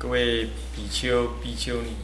[0.00, 1.94] 各位比丘、比丘尼，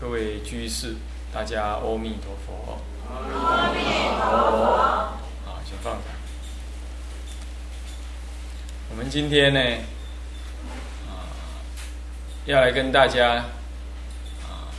[0.00, 0.94] 各位居士，
[1.32, 2.78] 大家阿弥陀佛。
[3.10, 4.66] 阿弥陀佛。
[5.44, 6.02] 好，请放下。
[8.88, 9.60] 我们今天呢，
[11.08, 11.26] 啊，
[12.46, 13.46] 要来跟大家
[14.44, 14.70] 啊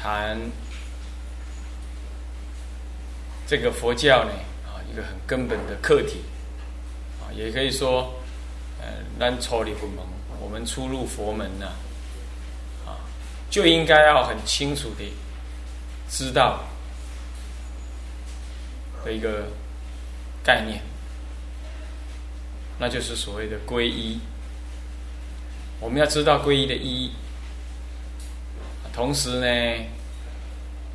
[0.00, 0.40] 谈
[3.46, 4.30] 这个佛教呢
[4.66, 6.22] 啊一个很根本的课题
[7.20, 8.14] 啊，也可以说，
[8.80, 8.86] 呃，
[9.20, 9.98] 咱初入佛门，
[10.44, 11.72] 我们初入佛门呢，
[12.86, 13.00] 啊，
[13.48, 15.10] 就应该要很清楚的
[16.10, 16.60] 知道
[19.02, 19.46] 的一个
[20.44, 20.82] 概念。
[22.78, 24.20] 那就是所谓的皈依。
[25.80, 27.12] 我们要知道皈依的意义，
[28.92, 29.46] 同时呢，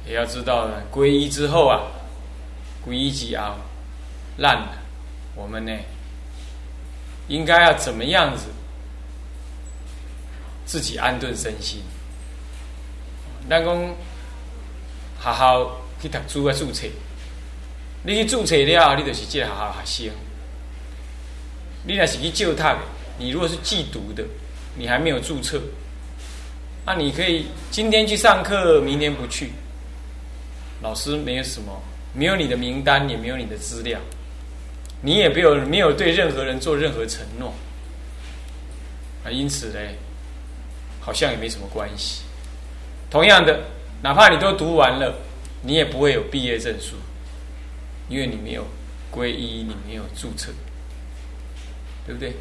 [0.05, 1.81] 也要知道呢，皈依之后啊，
[2.85, 3.57] 皈依几啊
[4.37, 4.77] 烂了，
[5.35, 5.71] 我们呢，
[7.27, 8.49] 应该要怎么样子
[10.69, 11.81] 自己安顿身心？
[13.49, 13.95] 咱讲
[15.17, 16.85] 好好去读书啊，注册，
[18.03, 20.13] 你去注册了，你就是这学校学生。
[21.87, 22.77] 你那是去救他，
[23.17, 24.23] 你如果是寄读的，
[24.77, 25.59] 你还没有注册，
[26.85, 29.49] 那你可以今天去上课，明天不去。
[30.83, 31.81] 老师没有什么，
[32.13, 33.99] 没有你的名单，也没有你的资料，
[35.01, 37.55] 你也没有没有对任何人做任何承诺，
[39.25, 39.79] 啊，因此呢，
[40.99, 42.21] 好像也没什么关系。
[43.09, 43.59] 同样的，
[44.01, 45.13] 哪怕你都读完了，
[45.61, 46.95] 你也不会有毕业证书，
[48.07, 48.65] 因为你没有
[49.11, 50.51] 皈依，你没有注册。
[52.05, 52.33] 对不对？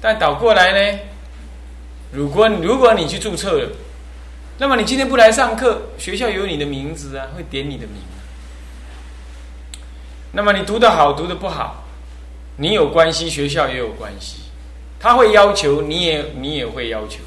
[0.00, 0.98] 但倒过来呢？
[2.12, 3.68] 如果如果你去注册了，
[4.56, 7.96] 那么你今天不来上课，学校有你的名字啊，会点你的名。
[10.30, 11.84] 那么你读的好，读的不好，
[12.56, 14.42] 你有关系，学校也有关系，
[15.00, 17.18] 他会要求，你也你也会要求。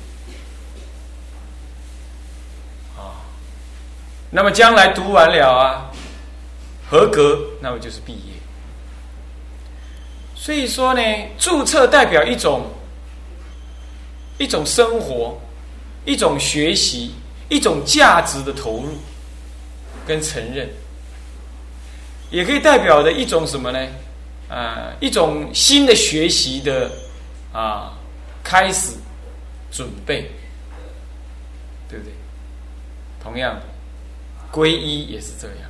[4.30, 5.92] 那么将来读完了啊，
[6.89, 8.33] 合格，那么就是毕业。
[10.36, 11.02] 所以说呢，
[11.38, 12.70] 注册代表一种
[14.37, 15.37] 一种生活，
[16.05, 17.14] 一种学习，
[17.49, 18.98] 一种价值的投入
[20.05, 20.70] 跟承认，
[22.30, 23.87] 也可以代表的一种什么呢？
[24.49, 26.89] 啊，一种新的学习的
[27.52, 27.93] 啊
[28.43, 28.93] 开始
[29.71, 30.32] 准备，
[31.89, 32.14] 对不对？
[33.21, 33.61] 同样的，
[34.52, 35.70] 皈依也是这样，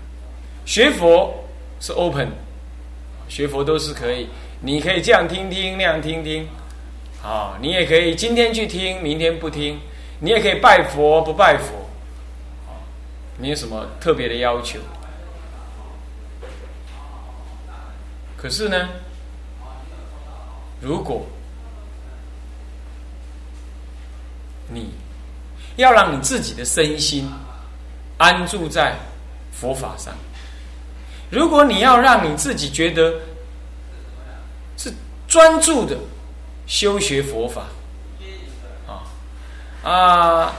[0.65, 1.33] 学佛
[1.79, 2.29] 是 open，
[3.27, 4.27] 学佛都是可以。
[4.59, 6.47] 你可以这样听听，那样听听，
[7.23, 9.79] 啊，你也可以今天去听，明天不听，
[10.19, 11.87] 你也可以拜佛不拜佛，
[12.67, 12.73] 啊，
[13.37, 14.79] 没有什么特别的要求。
[18.35, 18.89] 可是呢，
[20.81, 21.25] 如果
[24.69, 24.91] 你
[25.75, 27.29] 要让你自己的身心
[28.17, 28.95] 安住在
[29.51, 30.13] 佛法上，
[31.29, 33.13] 如果你要让你自己觉得
[34.77, 34.93] 是。
[35.29, 35.97] 专注的
[36.67, 37.63] 修学佛法，
[38.87, 39.03] 啊
[39.83, 40.53] 啊，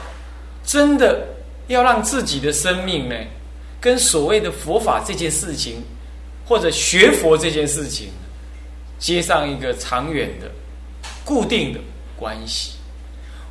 [0.63, 1.27] 真的
[1.65, 3.15] 要让自己的生命呢，
[3.81, 5.81] 跟所谓的佛法这件事情，
[6.45, 8.11] 或者学佛这件事情，
[8.99, 10.51] 接上一个长远的、
[11.25, 11.79] 固定的
[12.15, 12.73] 关系，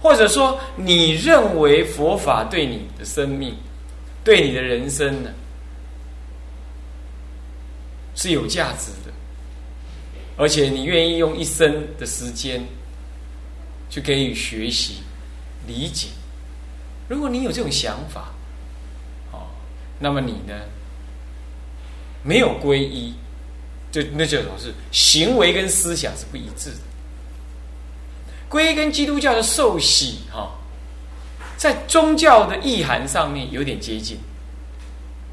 [0.00, 3.56] 或者说，你认为佛法对你的生命、
[4.28, 5.30] 对你的人生呢，
[8.14, 9.14] 是有价值的。
[10.36, 12.62] 而且你愿意用一生的时间
[13.88, 14.98] 去给予学习、
[15.66, 16.08] 理解。
[17.08, 18.34] 如果你有这种想法，
[19.32, 19.46] 哦，
[19.98, 20.54] 那么你呢，
[22.22, 23.14] 没有皈依，
[23.90, 26.76] 就那就表示行为跟思想是不一致的。
[28.50, 30.57] 皈依跟基督教的受洗，哈，
[31.58, 34.18] 在宗教的意涵上面有点接近。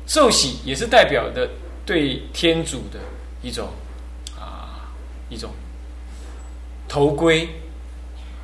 [0.05, 1.49] 受洗也是代表的
[1.85, 2.99] 对天主的
[3.41, 3.69] 一种
[4.37, 4.91] 啊。
[5.27, 5.49] 一种
[6.87, 7.49] 头盔，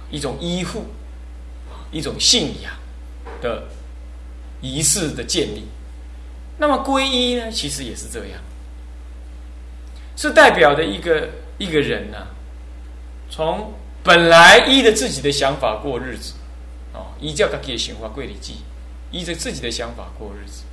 [0.09, 0.83] 一种依附，
[1.91, 2.73] 一种信仰
[3.39, 3.66] 的
[4.61, 5.63] 仪式的建立。
[6.57, 8.41] 那么皈依呢，其实也是这样，
[10.17, 11.29] 是代表的一个
[11.59, 12.17] 一个人呢，
[13.29, 13.72] 从
[14.03, 16.34] 本来依着自己的想法过日子，
[16.93, 18.58] 哦，依照他给显化贵礼记，
[19.11, 20.64] 依着自己的想法过日子。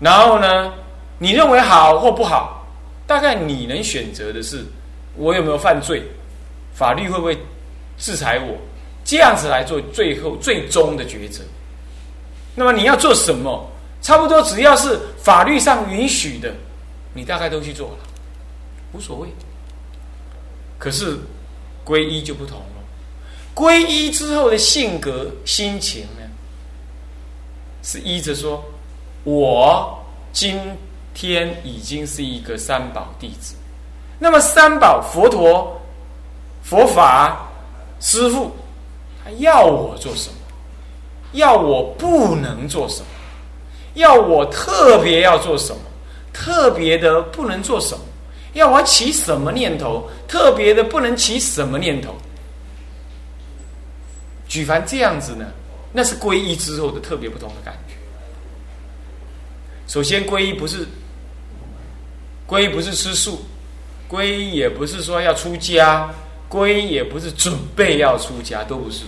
[0.00, 0.72] 然后呢，
[1.18, 2.66] 你认为好或不好，
[3.06, 4.64] 大概你能选择的是。
[5.16, 6.00] 我有没有犯罪？
[6.72, 7.36] 法律会不会
[7.96, 8.56] 制裁我？
[9.04, 11.42] 这样子来做最后最终的抉择。
[12.54, 13.68] 那么你要做什么？
[14.00, 16.54] 差不多只要是法律上允许的，
[17.14, 17.98] 你大概都去做了，
[18.92, 19.28] 无所谓。
[20.78, 21.18] 可是
[21.84, 22.62] 皈依就不同，
[23.58, 26.22] 皈依之后的性格心情呢，
[27.82, 28.64] 是依着说，
[29.24, 29.98] 我
[30.32, 30.60] 今
[31.12, 33.56] 天已经是一个三宝弟子。
[34.20, 35.76] 那么三宝佛陀、
[36.62, 37.48] 佛法、
[37.98, 38.52] 师父，
[39.24, 40.36] 他要我做什么？
[41.32, 43.06] 要我不能做什么？
[43.94, 45.82] 要我特别要做什么？
[46.32, 48.04] 特别的不能做什么？
[48.52, 50.08] 要我起什么念头？
[50.28, 52.14] 特别的不能起什么念头？
[54.48, 55.44] 举凡这样子呢，
[55.92, 57.94] 那是皈依之后的特别不同的感觉。
[59.86, 60.86] 首先，皈依不是
[62.46, 63.44] 皈依不是吃素，
[64.08, 66.10] 皈依也不是说要出家，
[66.48, 69.04] 皈依也不是准备要出家，都不是。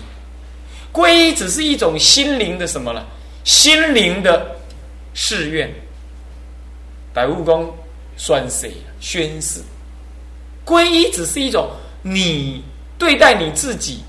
[0.93, 3.03] 皈依只是一种心灵的什么呢？
[3.45, 4.57] 心灵的
[5.15, 5.73] 誓愿。
[7.13, 7.75] 百悟公
[8.17, 8.71] 宣誓，
[9.01, 9.61] 宣誓。
[10.65, 11.71] 皈依只是一种
[12.03, 12.63] 你
[12.99, 14.03] 对待你自己。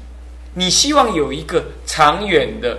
[0.54, 2.78] 你希望有一个长远的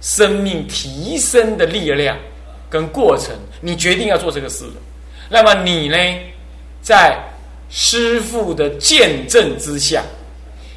[0.00, 2.16] 生命提升的力量
[2.70, 4.72] 跟过程，你决定要做这个事了。
[5.30, 5.96] 那么你呢，
[6.82, 7.18] 在
[7.70, 10.02] 师父的见证之下，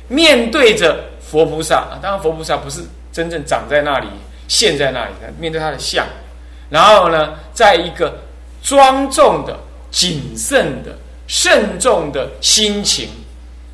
[0.08, 2.82] 面对着佛菩萨啊，当然佛菩萨不是
[3.12, 4.08] 真正长在那里、
[4.48, 6.06] 现在那里，面对他的像，
[6.70, 8.20] 然后呢，在一个
[8.62, 9.58] 庄重的、
[9.92, 10.98] 谨慎的、
[11.28, 13.10] 慎重的心情，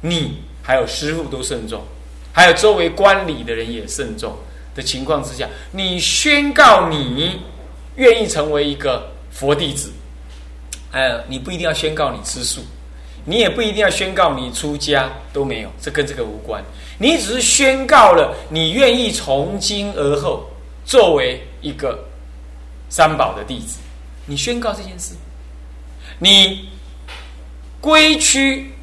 [0.01, 1.83] 你还有师父都慎重。
[2.33, 4.35] 还有周围观礼的人也慎重
[4.75, 7.39] 的情况之下，你宣告你
[7.95, 9.93] 愿意成为一个佛弟子，
[10.91, 12.61] 哎，你不一定要宣告你吃素，
[13.23, 16.63] 你也不一定要宣告你出家，都没有，这跟这个无关。
[16.97, 20.49] 你只是宣告了你愿意从今而后
[20.85, 22.03] 作为一个
[22.89, 23.77] 三宝的弟子，
[24.25, 25.13] 你宣告这件事，
[26.17, 26.67] 你
[27.79, 28.73] 归趋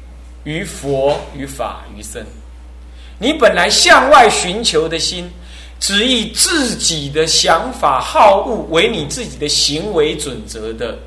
[0.45, 2.25] 于佛、于法、于僧。
[3.21, 5.29] 你本来向外寻求的心，
[5.79, 10.97] 只以自己的想法好恶为你自己的行为准则的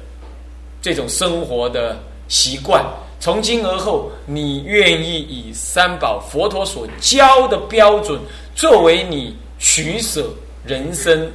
[0.81, 2.87] 这种生活的习惯，
[3.19, 8.21] 从今而后，你愿意以三宝佛陀所教的标准
[8.55, 10.33] 作为你取舍
[10.65, 11.29] 人生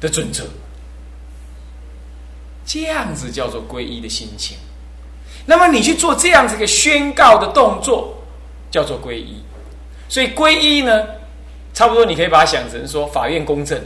[0.00, 0.44] 的准则，
[2.64, 4.56] 这样子叫做皈依的心情。
[5.44, 8.16] 那么你去做这样子一个宣告的动作，
[8.70, 9.42] 叫做皈依。
[10.12, 11.06] 所以皈依呢，
[11.72, 13.82] 差不多你可以把它想成说法院公证，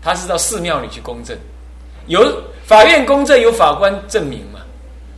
[0.00, 1.36] 他是到寺庙里去公证，
[2.06, 4.60] 有法院公证有法官证明嘛，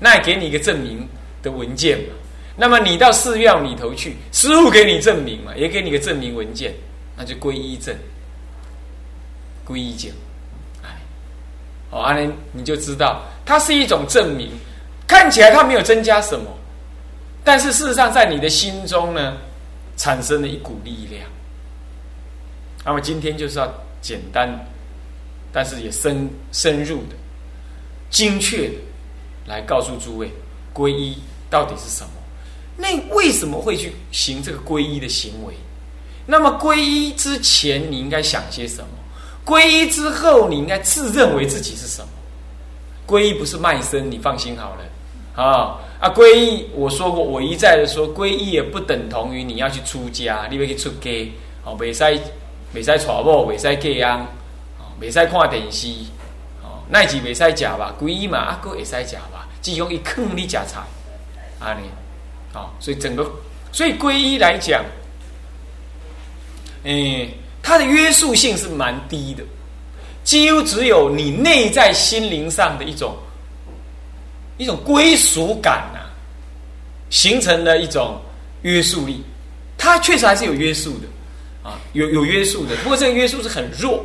[0.00, 1.08] 那给你一个证明
[1.40, 2.06] 的文件嘛。
[2.56, 6.74] 那么你到寺庙里头去，师傅给你证明嘛，也给你个证明文件，
[7.16, 7.94] 那就皈依证，
[9.64, 10.10] 皈依证，
[10.82, 10.88] 哎，
[11.90, 14.50] 哦，阿莲你就知道，它是一种证明，
[15.06, 16.50] 看起来它没有增加什么，
[17.44, 19.36] 但是事实上在你的心中呢。
[20.00, 21.28] 产生了一股力量。
[22.82, 23.70] 那么今天就是要
[24.00, 24.48] 简单，
[25.52, 27.14] 但是也深深入的、
[28.08, 28.74] 精确的
[29.44, 30.32] 来告诉诸位，
[30.72, 31.18] 皈依
[31.50, 32.10] 到底是什么？
[32.78, 35.52] 那为什么会去行这个皈依的行为？
[36.24, 38.88] 那么皈依之前你应该想些什么？
[39.44, 42.08] 皈依之后你应该自认为自己是什么？
[43.06, 45.76] 皈依不是卖身，你放心好了啊。
[46.00, 51.10] 啊，皈依我说过，我一再的说，皈依也不等同于你要去出家，你要去出家，
[51.62, 52.02] 哦，未使
[52.72, 54.18] 未使娶某，未使嫁人，
[54.78, 55.88] 哦，未使看电视，
[56.62, 60.80] 哦，乃至未使食吧，皈依嘛，啊，哥会使食吧，只用一坑你食菜，
[61.58, 61.90] 啊尼，
[62.54, 63.30] 哦，所以整个，
[63.70, 64.82] 所以皈依来讲，
[66.84, 67.28] 诶，
[67.62, 69.44] 它的约束性是蛮低的，
[70.24, 73.14] 几乎只有你内在心灵上的一种。
[74.60, 76.00] 一种归属感呐，
[77.08, 78.20] 形成了一种
[78.60, 79.24] 约束力，
[79.78, 81.06] 它确实还是有约束的
[81.66, 82.76] 啊，有有约束的。
[82.82, 84.04] 不过这个约束是很弱，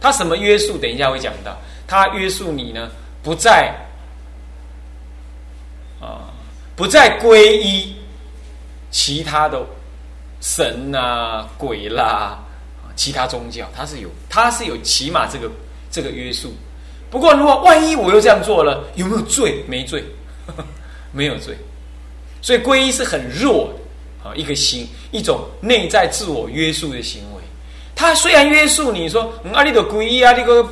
[0.00, 0.78] 它什么约束？
[0.78, 1.54] 等一下会讲到，
[1.86, 2.90] 它约束你呢，
[3.22, 3.74] 不再
[6.00, 6.32] 啊，
[6.74, 7.94] 不再皈依
[8.90, 9.62] 其他的
[10.40, 12.38] 神啊、鬼啦、
[12.96, 15.50] 其他宗教，它是有，它是有起码这个
[15.90, 16.54] 这个约束。
[17.10, 19.64] 不过，如果万一我又这样做了，有没有罪？
[19.66, 20.04] 没罪，
[21.12, 21.56] 没有罪。
[22.40, 23.72] 所以皈依是很弱
[24.22, 27.42] 的啊，一个心，一种内在自我约束的行为。
[27.96, 30.66] 他虽然约束你说，啊，你都皈依啊，你个，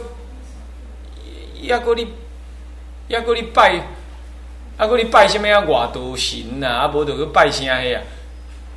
[1.62, 2.06] 要过你，
[3.08, 3.82] 要过你拜，
[4.76, 5.60] 啊，过你拜什么啊？
[5.60, 8.02] 外道神呐，啊，无就去拜啥个啊？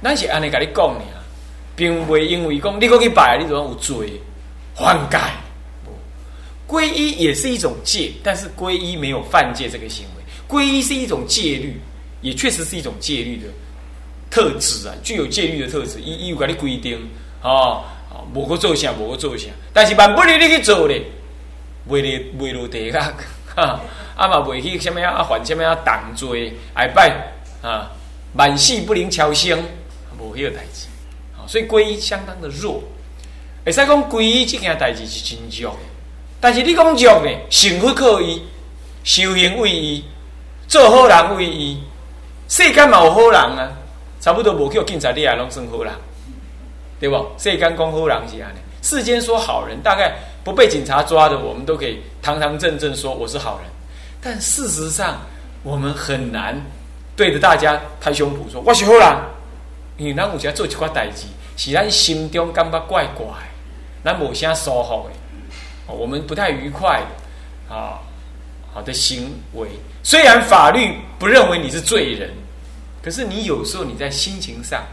[0.03, 1.01] 咱是安尼甲你讲呢，
[1.75, 4.19] 并未因为讲你过去拜，你就有罪，
[4.75, 5.17] 犯戒。
[6.71, 10.23] 皈依也是一种戒，但是皈依没有犯戒这个行为。
[10.47, 11.77] 皈依是一种戒律，
[12.21, 13.47] 也确实是一种戒律的
[14.29, 16.97] 特质啊，具有戒律的特质，伊伊有甲你规定，
[17.43, 17.83] 哦，
[18.33, 21.03] 无个做啥，无个做啥，但是万不能你去做咧，
[21.89, 23.13] 袂咧袂落地啊，
[23.53, 23.81] 哈，
[24.15, 27.91] 啊嘛袂去什么啊犯什么啊党罪，挨拜啊，
[28.35, 29.61] 万事不能超生，
[30.17, 30.87] 无迄个代志，
[31.47, 32.81] 所以皈依相当的弱。
[33.65, 35.77] 会使讲皈依这件代志是真弱，
[36.41, 38.41] 但是你讲弱呢，幸福靠伊，
[39.03, 40.03] 修行为伊，
[40.67, 41.81] 做好人为伊，
[42.50, 43.71] 世间嘛有好人啊，
[44.19, 45.93] 差不多无叫警察你也拢算好人，
[47.00, 47.15] 对不？
[47.38, 53.71] 世间讲好人是安尼，世间说好人，大概不被警察抓的，我们都可以堂堂正正说我是好人。
[54.19, 55.21] 但事实上，
[55.62, 56.60] 我们很难
[57.15, 59.17] 对着大家拍胸脯说我是好人，
[59.98, 63.27] 因为咱有时做一寡代志，是咱心中感觉怪怪。
[64.03, 65.12] 咱无啥舒服的，
[65.91, 67.01] 我们不太愉快
[67.69, 68.00] 啊，
[68.74, 69.69] 好的行为。
[70.03, 72.31] 虽然法律不认为你是罪人，
[73.03, 74.83] 可是你有时候你在心情上，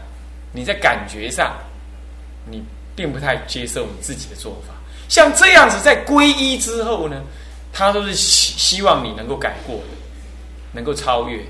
[0.51, 1.55] 你在感觉上，
[2.45, 2.63] 你
[2.95, 4.73] 并不太接受你自己的做法。
[5.07, 7.21] 像这样子，在皈依之后呢，
[7.73, 9.83] 他都是希希望你能够改过的，
[10.71, 11.43] 能够超越。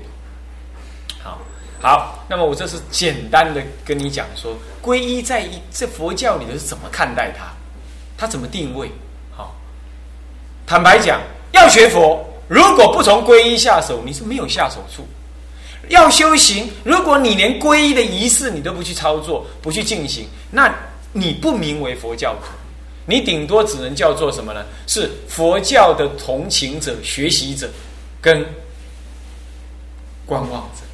[1.22, 1.38] 好，
[1.80, 4.56] 好，那么我这是简单的跟你讲说。
[4.82, 7.52] 皈依在一这佛教里头是怎么看待它？
[8.16, 8.90] 它怎么定位？
[10.70, 15.04] 坦白讲，要学佛，如果不从皈依下手，你是没有下手处。
[15.88, 20.72] 要修行，如果你连皈依的仪式你都不去操作、不去进行，那
[21.12, 22.52] 你不名为佛教徒，
[23.04, 24.64] 你顶多只能叫做什么呢？
[24.86, 27.68] 是佛教的同情者、学习者
[28.20, 28.46] 跟
[30.24, 30.86] 观望者。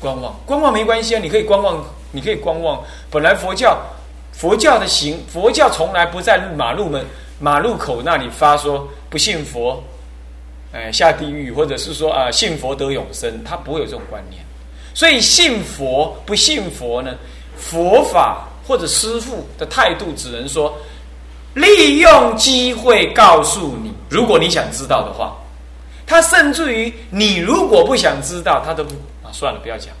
[0.00, 1.80] 观望，观望没关系啊，你可以观望。
[2.10, 2.82] 你可以观望。
[3.08, 3.80] 本来佛教，
[4.32, 7.06] 佛教的行，佛教从来不在马路门、
[7.38, 9.82] 马路口那里发说不信佛，
[10.72, 14.42] 哎下地狱，或者是说啊信佛得永生，他不会有这种观念。
[14.94, 17.14] 所以信佛不信佛呢？
[17.56, 20.72] 佛法或者师父的态度只能说
[21.54, 25.36] 利用机会告诉你，如果你想知道的话，
[26.06, 29.92] 他甚至于你如果不想知道，他都不啊算了，不要讲。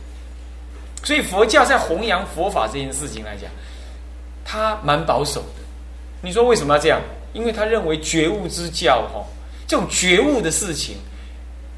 [1.02, 3.50] 所以佛教在弘扬佛法这件事情来讲，
[4.44, 5.62] 他蛮保守的。
[6.20, 7.00] 你说为什么要这样？
[7.32, 9.24] 因为他认为觉悟之教，哈，
[9.66, 10.96] 这种觉悟的事情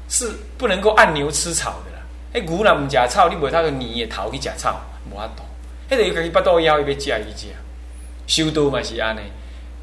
[0.09, 2.03] 是不能够按牛吃草的啦。
[2.33, 4.81] 哎，牛若毋食草，你为他个年也逃去食草，
[5.11, 5.43] 无法度。
[5.89, 7.47] 迄个要己巴肚枵，伊要食伊食。
[8.27, 9.21] 修道嘛是安尼，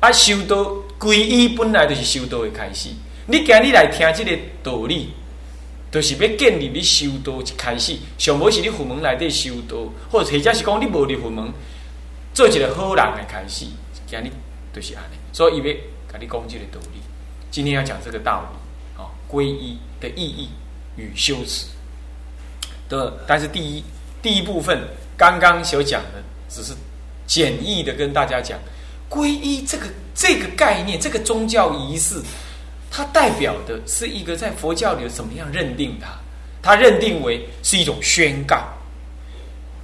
[0.00, 0.56] 啊，修道
[0.98, 2.88] 皈依本来就是修道的开始。
[3.26, 5.14] 你今日来听这个道理。
[5.90, 9.76] 就是要建立你修道一开始，上无是你佛门内底修道，
[10.10, 11.50] 或者或者是讲你无入佛门，
[12.34, 13.64] 做一个好人的开始，
[14.06, 14.30] 今日
[14.70, 15.17] 就是安尼。
[15.32, 15.64] 所以伊要
[16.12, 17.00] 甲你讲这个道理。
[17.50, 20.50] 今天要讲这个道理，啊，皈依的意义
[20.97, 21.66] 与修持
[22.88, 23.12] 的。
[23.26, 23.82] 但是第一
[24.20, 24.78] 第一部分
[25.16, 26.75] 刚刚所讲的，只是
[27.26, 28.58] 简易的跟大家讲，
[29.08, 32.23] 皈依这个这个概念，这个宗教仪式。
[32.90, 36.08] 它代表的是一个在佛教里怎么样认定它？
[36.62, 38.64] 它认定为是一种宣告，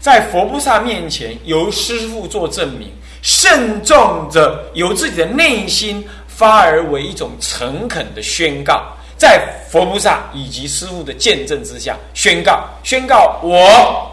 [0.01, 2.91] 在佛菩萨面前由师父做证明，
[3.25, 8.85] 慎重着由自己的内心发而为一种诚恳的宣告，
[9.17, 14.09] 在佛菩萨以及师父的见证之下宣告：宣告我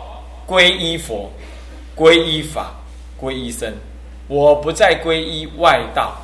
[0.47, 1.29] 皈依佛，
[1.95, 2.71] 皈依法，
[3.19, 3.71] 皈依僧，
[4.27, 6.15] 我不再皈依外道。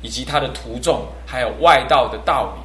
[0.00, 2.62] 以及他的徒众，还有外道的道理，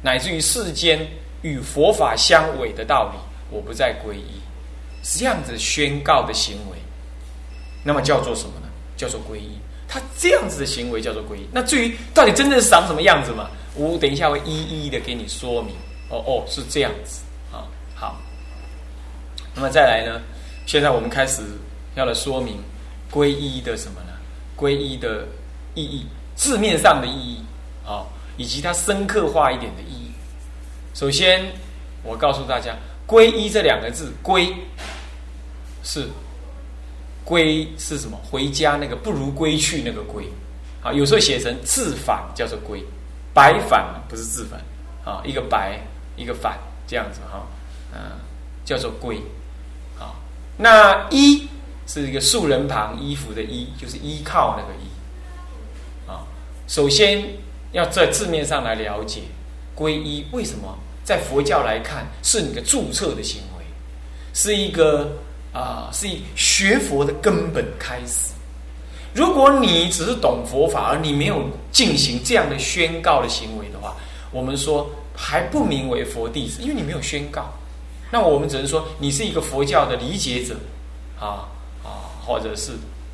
[0.00, 0.98] 乃至于世间
[1.42, 3.18] 与佛法相违的道理，
[3.50, 4.40] 我不再皈依，
[5.02, 6.78] 是这样子宣告的行为，
[7.82, 8.52] 那么叫做什么？
[8.96, 9.58] 叫做皈依。
[9.86, 11.46] 他这样子的行为叫做皈依。
[11.52, 13.50] 那至于到底真正是长什么样子嘛？
[13.74, 15.74] 我等一下会一一的给你说明。
[16.08, 17.22] 哦哦，是这样子
[17.52, 17.64] 啊。
[17.94, 18.20] 好，
[19.54, 20.20] 那么再来呢？
[20.66, 21.42] 现在我们开始
[21.94, 22.58] 要来说明
[23.10, 24.12] 皈依的什么呢？
[24.56, 25.26] 皈依的
[25.74, 26.06] 意义。
[26.34, 27.44] 字面上的意义
[27.86, 28.02] 啊，
[28.36, 30.10] 以及它深刻化一点的意义。
[30.94, 31.44] 首先，
[32.02, 32.74] 我告诉大家
[33.06, 34.52] ，“皈依”这两个字，“归”
[35.84, 36.08] 是
[37.24, 38.18] “归”是什么？
[38.30, 40.24] 回家那个不如归去那个“归”
[40.82, 42.84] 啊，有时候写成字反叫做“归”，
[43.32, 44.60] 白反不是字反
[45.04, 45.80] 啊，一个白
[46.16, 47.46] 一个反这样子哈，
[47.92, 47.98] 嗯，
[48.64, 49.16] 叫做“归”
[49.98, 50.14] 啊。
[50.56, 51.48] 那“依”
[51.86, 54.86] 是一个竖人旁，衣服的“衣”，就是依靠那个“依”。
[56.66, 57.22] 首先
[57.72, 59.20] 要在字面上来了解
[59.74, 63.64] 归依为什么在佛教来看是你的注册的行为，
[64.32, 65.12] 是一个
[65.54, 68.32] 啊，是以学佛的根本开始。
[69.14, 73.94] 如果你只是懂佛法，而你没有进行这样的宣告的行为的话，
[74.32, 77.46] 我们说还不名为佛弟子，因为你没有宣告。
[78.10, 80.56] 那我们只能说你是一个佛教的理解者，
[81.20, 81.46] 啊
[81.84, 82.72] 啊，或者是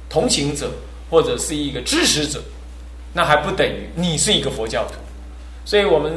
[0.08, 0.70] 同情者，
[1.10, 2.42] 或者是一个支持者，
[3.12, 4.94] 那还不等于你是一个佛教徒。
[5.66, 6.12] 所以我们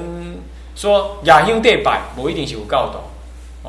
[0.76, 3.04] 说雅兄对拜，我一定是有教导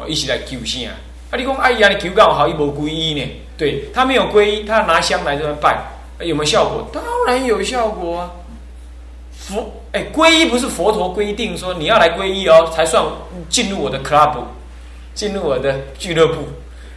[0.00, 0.96] 哦，一起来求仙啊！
[1.34, 3.28] 啊，你讲哎呀，你求告好，一无皈依呢？
[3.56, 5.76] 对他没有皈依，他拿香来这边拜，
[6.20, 6.88] 有没有效果？
[6.92, 8.30] 当然有效果啊！
[9.36, 13.04] 佛哎，皈依不是佛陀规定说你要来皈依哦，才算
[13.48, 14.36] 进入我的 club，
[15.12, 16.36] 进入我的俱乐部，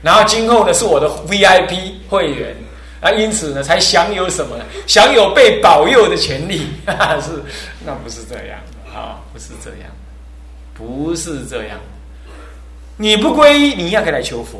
[0.04, 2.56] 然后今后呢是我的 VIP 会员
[3.02, 4.64] 啊，因此呢才享有什么呢？
[4.86, 6.68] 享有被保佑的权利，
[7.22, 7.42] 是
[7.84, 8.60] 那不是这样
[8.96, 9.18] 啊？
[9.34, 9.90] 不是这样，
[10.76, 11.80] 不是这样。
[12.98, 14.58] 你不皈依，你一样可以来求佛；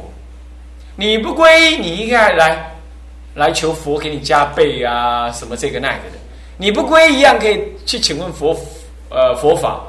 [0.96, 2.78] 你不皈依，你应该来
[3.34, 6.18] 来求佛给你加倍啊，什么这个那个的。
[6.58, 8.56] 你不皈依，一样可以去请问佛，
[9.10, 9.82] 呃，佛法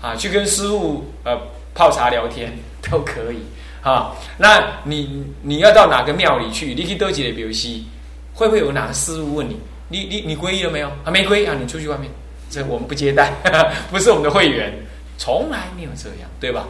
[0.00, 1.36] 啊，去跟师傅呃
[1.74, 2.52] 泡茶聊天
[2.88, 3.38] 都可以
[3.82, 4.14] 啊。
[4.38, 6.74] 那你你要到哪个庙里去？
[6.74, 7.86] 你去多几的表西，
[8.32, 9.58] 会不会有哪个师傅问你？
[9.88, 10.88] 你你你皈依了没有？
[11.04, 12.10] 啊，没皈啊，你出去外面，
[12.50, 13.32] 这我们不接待，
[13.90, 14.72] 不是我们的会员，
[15.18, 16.66] 从来没有这样，对吧？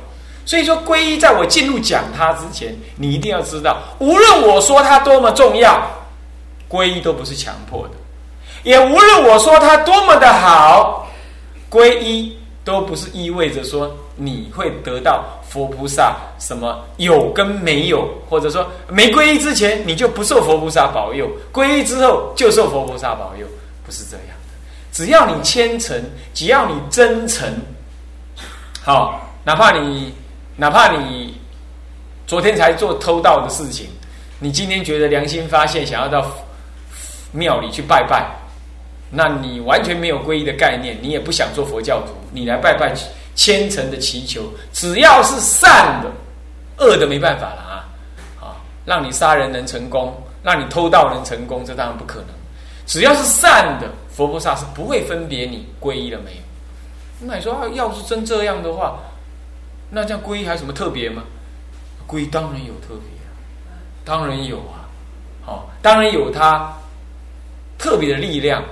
[0.47, 5.87] 所以说，皈依在我进入讲他之前，你一定要知道，无论我说它多么重要，
[6.69, 7.95] 皈依都不是强迫的。
[8.63, 11.09] 也无论我说他多么的好，
[11.71, 23.47] 皈依都不是意味着说你会得到佛菩萨什么有跟没有，或者说没皈依之前你就不受佛菩萨保佑，皈依之后就受佛菩萨保佑，
[23.85, 24.27] 不是这样。
[24.93, 26.03] 只要你虔诚，
[26.35, 27.49] 只要你真诚，
[28.83, 30.13] 好，哪怕你
[30.57, 31.39] 哪怕你
[32.27, 33.89] 昨天才做偷盗的事情，
[34.39, 36.27] 你今天觉得良心发现，想要到
[37.33, 38.29] 庙里去拜拜。
[39.09, 42.93] 那你完全没有皈依的概念，你也不想做佛教徒，你来拜拜
[43.37, 46.11] 虔诚的祈求，只要是善的，
[46.85, 47.89] 恶的没办法了啊！
[48.41, 52.29] 啊，让你杀人能成功，让你偷盗能成功，这当然不可能。
[52.85, 56.39] 只要是善的，佛菩萨是不会分别你皈依了没有。
[57.21, 58.99] 那你说要是真这样的话，
[59.91, 61.25] 那这样皈依还有什么特别吗？
[62.07, 63.09] 皈依当然有特别，
[64.05, 64.89] 当然有啊！
[65.45, 66.73] 好，当然有它
[67.79, 68.63] 特别的力量。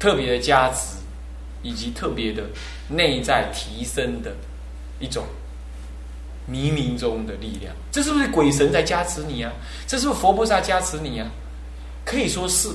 [0.00, 0.96] 特别的加持，
[1.60, 2.44] 以及特别的
[2.88, 4.32] 内在提升的
[5.00, 5.24] 一种
[6.48, 9.50] 冥冥中的力量，这是不是鬼神在加持你啊？
[9.88, 11.26] 这是不是佛菩萨加持你啊？
[12.04, 12.68] 可以说是，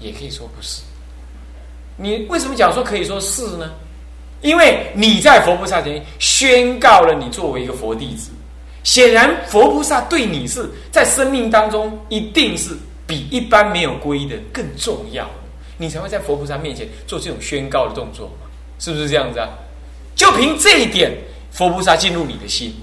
[0.00, 0.82] 也可以说不是。
[1.96, 3.72] 你为什么讲说可以说是呢？
[4.44, 8.30] 因为你在佛菩萨前宣告了你作为一个佛弟子，
[8.82, 12.76] 显然佛菩萨对你是在生命当中一定是
[13.06, 15.26] 比一般没有皈依的更重要。
[15.78, 18.46] 你才会在佛菩萨面前做这种宣告的动作嘛？
[18.78, 19.48] 是不是这样子啊？
[20.14, 21.10] 就凭这一点，
[21.50, 22.74] 佛菩萨进入你的心，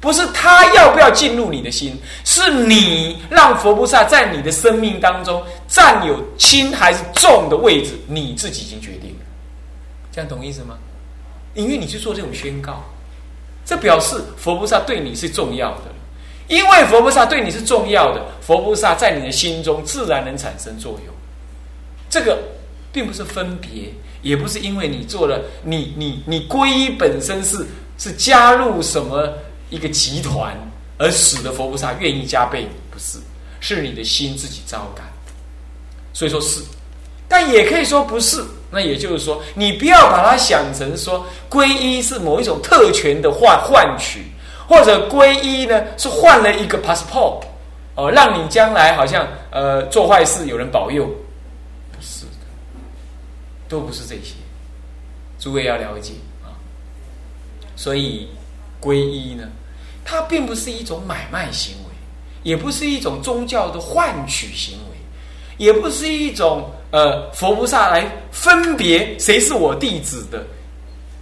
[0.00, 9.26] 不是他要不要进入你的心，是你让佛菩萨在你的生命当中占有轻还是重的位置，你自己已经决定了。
[10.10, 10.78] 这样懂意思吗？
[11.54, 12.84] 因为你去做这种宣告，
[13.64, 15.84] 这表示佛菩萨对你是重要的。
[16.48, 21.14] 因为佛菩萨对你是重要的，佛菩萨在你的心中自然能产生作用。
[22.08, 22.42] 这个
[22.92, 27.64] 并不是分别，也不是因为你做了，你你你皈依本身是
[27.98, 29.32] 是加入什么
[29.70, 30.56] 一个集团，
[30.98, 33.18] 而使得佛菩萨愿意加倍，不是，
[33.60, 35.06] 是你的心自己招感。
[36.12, 36.60] 所以说是，
[37.28, 38.44] 但也可以说不是。
[38.70, 44.24] 那也就是说，你不要把它想成说皈依是某一种特权的换换取，
[44.68, 47.42] 或者皈依呢是换了一个 passport
[47.96, 51.04] 哦，让你将来好像呃做坏事有人保佑。
[51.90, 52.32] 不是的
[53.68, 54.34] 都不是这些，
[55.38, 56.12] 诸位要了解
[56.44, 56.54] 啊。
[57.74, 58.28] 所以
[58.80, 59.48] 皈依呢，
[60.04, 61.94] 它并不是一种买卖行为，
[62.44, 64.96] 也不是一种宗教的换取行为，
[65.58, 70.44] 也不是一种呃佛菩萨来分别谁是我弟子的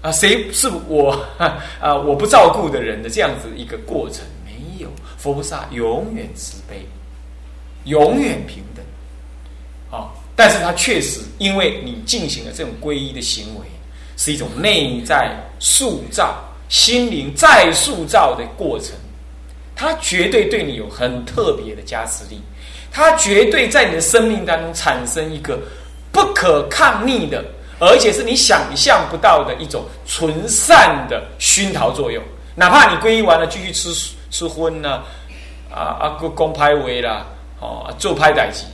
[0.00, 1.10] 啊，谁是我
[1.80, 4.24] 啊我不照顾的人的这样子一个过程。
[4.44, 4.52] 没
[4.82, 6.86] 有，佛菩萨永远慈悲，
[7.84, 8.84] 永远平等。
[9.90, 10.10] 啊。
[10.36, 13.66] 但是它确实，因为你进行了这种皈依的行为，
[14.16, 18.94] 是一种内在塑造、心灵再塑造的过程，
[19.74, 22.40] 它绝对对你有很特别的加持力，
[22.90, 25.58] 它绝对在你的生命当中产生一个
[26.10, 27.44] 不可抗逆的，
[27.78, 32.22] 而且是你想象不到的一种纯善的熏陶作用。
[32.54, 35.02] 哪怕你皈依完了，继续吃吃荤呢，
[35.70, 37.24] 啊啊，公公拍围啦，
[37.60, 38.64] 哦，做拍歹机。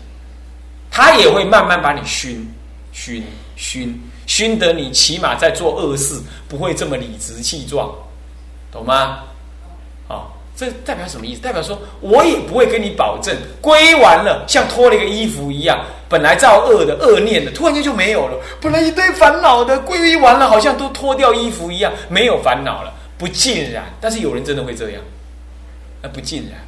[0.91, 2.49] 他也会慢慢把你熏、
[2.93, 3.23] 熏、
[3.57, 7.93] 熏、熏得你起码在做恶事不会这么理直气壮，
[8.71, 9.25] 懂吗？
[10.65, 11.41] 这代表什么意思？
[11.43, 18.39] 代表说我也不会跟你保证，皈依完了像脱了一个衣服一样，本来造恶的恶念的，突然间就没有了。
[18.61, 23.85] 本来一堆烦恼的，皈依完了好像都脱掉衣服一样，没有烦恼了，不尽然。
[24.01, 25.03] 但是有人真的会这样，
[26.03, 26.61] 那不尽然。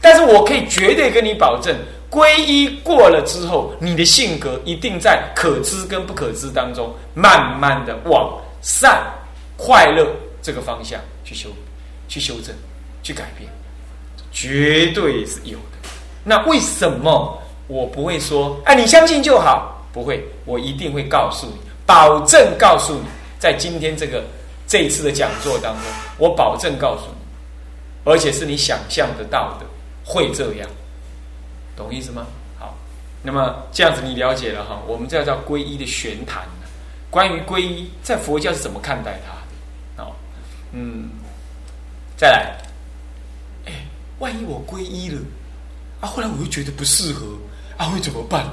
[0.00, 1.74] 但是我可以绝对跟你保证，
[2.10, 9.02] 皈依过了之后，你的性格一定在可知跟不可知当中，慢慢的往善、
[9.56, 10.06] 快乐
[10.42, 11.48] 这个方向去修、
[12.08, 12.54] 去修正。
[13.06, 13.48] 去改变，
[14.32, 15.88] 绝对是有的。
[16.24, 18.60] 那为什么我不会说？
[18.64, 21.52] 哎，你相信就好，不会，我一定会告诉你，
[21.86, 23.04] 保证告诉你，
[23.38, 24.24] 在今天这个
[24.66, 25.82] 这一次的讲座当中，
[26.18, 29.66] 我保证告诉你，而且是你想象得到的，
[30.04, 30.68] 会这样，
[31.76, 32.26] 懂意思吗？
[32.58, 32.76] 好，
[33.22, 36.42] 那么这样子你了解了哈，我们这叫皈依的玄谈，
[37.08, 40.04] 关于皈依，在佛教是怎么看待它的？
[40.04, 40.16] 好，
[40.72, 41.08] 嗯，
[42.16, 42.65] 再来。
[44.18, 45.18] 万一我皈依了
[46.00, 47.26] 啊，后来我又觉得不适合
[47.76, 48.52] 啊，会怎么办呢？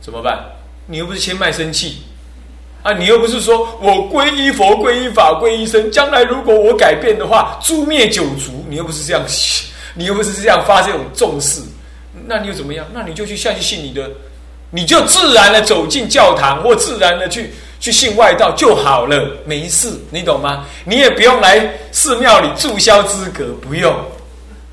[0.00, 0.38] 怎么办？
[0.86, 1.98] 你又不是先卖身契
[2.82, 9.22] 啊，你又不是说我皈依佛、皈依法、皈依僧，将来如果我改变的话，诛灭九族，你又不是这样，
[9.94, 11.60] 你又不是这样发这种重视，
[12.26, 12.86] 那你又怎么样？
[12.94, 14.08] 那你就去下去信你的，
[14.70, 20.64] 你就自然的走进教堂，或自然的去去信外道就好了，没事，你懂吗？
[20.84, 23.92] 你也不用来寺庙里注销资格，不用。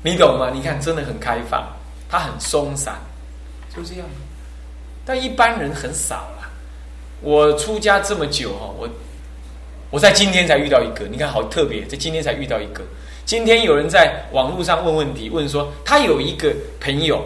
[0.04, 0.50] 你懂吗？
[0.52, 1.66] 你看，真的很开放，
[2.10, 2.94] 他很松散，
[3.74, 4.06] 就这样。
[5.02, 6.50] 但一般人很少了。
[7.22, 8.86] 我出家这么久哈，我
[9.88, 12.84] 我在今天才遇到一个，你看好特别，在今天才遇到一个。
[13.24, 17.24] 今天有人在网络上问问题，问说他有一个朋友，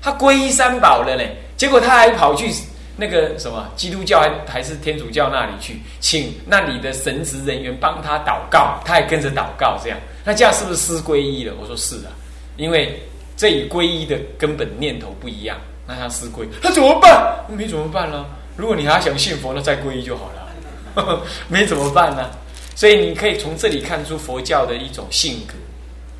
[0.00, 1.24] 他皈依三宝了呢，
[1.56, 2.48] 结果他还跑去
[2.96, 11.52] 那个什么基督教还还是天主教那里去，请那里的神职人员帮他祷告，他还跟着祷告，这样，那这样是不是失皈依了？
[11.60, 12.12] 我说是啊。
[12.60, 13.00] 因为
[13.38, 17.42] 这与皈依的根本念头不一样，那他失皈，他怎么办？
[17.48, 18.26] 没怎么办呢？
[18.54, 21.24] 如果你还想信佛，那再皈依就好了。
[21.48, 22.28] 没怎么办呢？
[22.74, 25.54] 所以你可以从这里看出佛教的一种性格，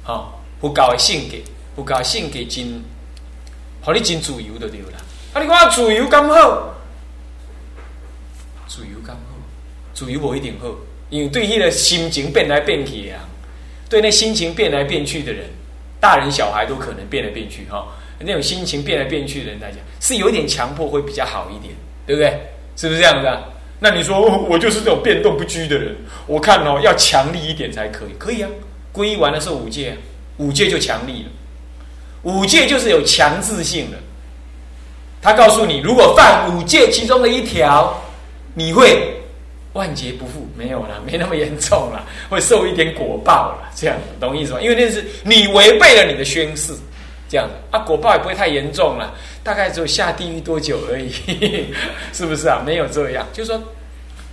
[0.03, 1.37] 好，不搞性格，
[1.77, 2.83] 不搞性格，真，
[3.83, 4.97] 好你真自由的对啦。
[5.35, 6.75] 啊，你讲自由刚好，
[8.67, 9.37] 自由刚好，
[9.93, 10.69] 自由不一定好，
[11.11, 13.29] 因为对那个心情变来变去啊，
[13.91, 15.45] 对那心情变来变去的人。
[16.01, 17.87] 大人小孩都可能变来变去哈，
[18.19, 21.75] 那种心情变来变去的人来讲，是有点强迫会比较好一点，
[22.07, 22.41] 对不对？
[22.77, 23.43] 是不是这样子啊？
[23.79, 25.95] 那你说我就是这种变动不居的人，
[26.27, 28.49] 我看哦要强力一点才可以，可以啊。
[28.93, 29.97] 皈依完了是五戒，
[30.39, 31.29] 五戒就强力了，
[32.23, 33.99] 五戒就是有强制性的。
[35.23, 38.03] 他告诉你，如果犯五戒其中的一条，
[38.55, 39.20] 你会。
[39.75, 44.61] 万劫不复，没有了，没那么严重了，会受一点果报了，这样懂意思吗？
[44.61, 46.73] 因为那是你违背了你的宣誓，
[47.29, 51.13] 这样啊，果报也不会太严重了，大概只有下地狱多久而已，
[52.13, 52.61] 是不是啊？
[52.67, 53.63] 没有这样，就是说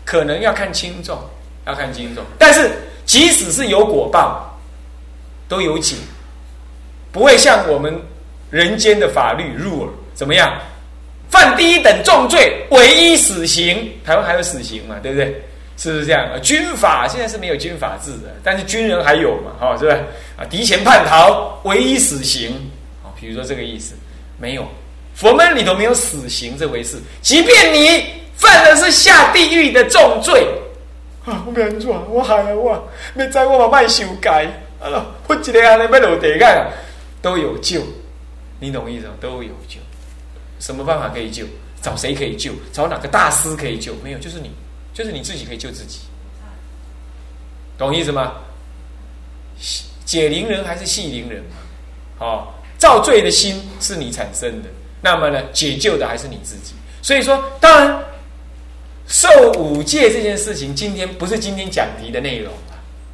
[0.04, 1.16] 可能要看轻重，
[1.68, 2.72] 要看轻重，但是
[3.06, 4.60] 即使是有果报，
[5.48, 5.96] 都有解，
[7.12, 7.96] 不会像我们
[8.50, 10.52] 人间的法律入耳怎么样？
[11.30, 13.92] 犯第一等重罪，唯一死刑。
[14.06, 14.96] 台湾还有死刑嘛？
[15.02, 15.42] 对不对？
[15.78, 16.28] 是不是这样？
[16.42, 19.52] 军法现在是没有军法制的，但是军人还有嘛？
[19.60, 19.98] 哈，是不是？
[20.36, 22.52] 啊，敌前叛逃，唯一死刑。
[23.04, 23.94] 啊，比如说这个意思，
[24.40, 24.68] 没有
[25.14, 26.98] 佛门里头没有死刑这回事。
[27.22, 30.48] 即便你犯的是下地狱的重罪，
[31.26, 34.46] 啊，我没错，我害了我，没在我嘛卖修改，
[34.80, 36.66] 啊，我一个安尼要落地盖，
[37.22, 37.82] 都有救。
[38.60, 39.14] 你懂意思吗？
[39.22, 39.78] 都有救。
[40.60, 41.46] 什么办法可以救？
[41.82, 42.52] 找谁可以救？
[42.74, 43.94] 找哪个大师可以救？
[44.04, 44.52] 没有，就是你，
[44.94, 46.00] 就是你自己可以救自己，
[47.78, 48.34] 懂意思吗？
[50.06, 51.56] 解铃人还是系铃人嘛？
[52.20, 54.70] 哦，造罪的心是你产生的，
[55.02, 56.74] 那么呢，解救的还是你自己。
[57.02, 58.04] 所以说，当然
[59.08, 62.52] 受五戒这件事情，今天不是今天讲题的内容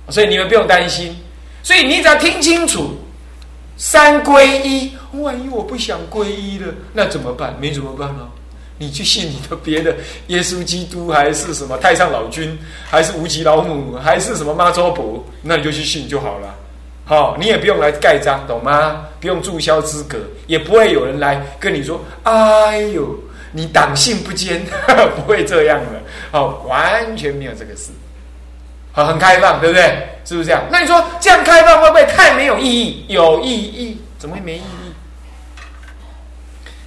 [0.09, 1.15] 所以你们不用担心。
[1.61, 2.97] 所以你只要听清楚。
[3.75, 7.55] 三归一，万一我不想皈依了，那怎么办？
[7.59, 8.27] 没怎么办呢？
[8.79, 9.95] 你去信你的别的
[10.27, 12.57] 耶稣基督，还是什么太上老君，
[12.89, 16.55] 还是无极老母，还是什么妈祖婆，那你就去信就好了。
[17.05, 19.05] 好，你也不用来盖章，懂吗？
[19.21, 23.15] 不用注销资格，也不会有人来跟你说：“哎呦，
[23.51, 24.65] 你党性不坚。
[25.15, 27.91] ”不会这样的，哦，完全没有这个事。
[28.91, 29.83] 好，很开放，对不对？
[30.25, 30.63] 是不是这样？
[30.71, 33.05] 那你说这样开放会不会太没有意义？
[33.09, 34.92] 有意义，怎么会没意义？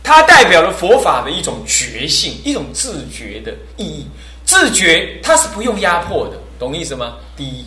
[0.07, 4.07] 它代表了佛法的一种觉性，一种自觉的意义。
[4.45, 7.15] 自觉它是不用压迫的，懂意思吗？
[7.37, 7.65] 第一，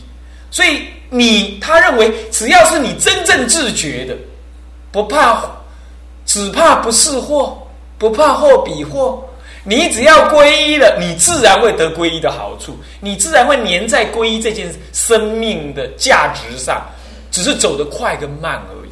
[0.49, 4.15] 所以你他认为只要是你真正自觉的，
[4.89, 5.52] 不怕，
[6.25, 7.58] 只怕不是祸，
[7.97, 9.21] 不怕祸比祸。
[9.65, 16.88] 你只要皈依了，你自然会得皈依的好处，你自然会粘在皈依这件生命的价值上，
[17.32, 18.88] 只是走得快跟慢而已。